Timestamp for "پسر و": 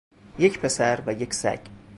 0.59-1.13